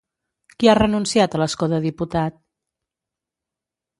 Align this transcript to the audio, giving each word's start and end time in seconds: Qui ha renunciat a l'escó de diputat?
Qui 0.61 0.69
ha 0.71 0.73
renunciat 0.77 1.35
a 1.35 1.41
l'escó 1.41 1.69
de 1.75 1.81
diputat? 1.85 2.39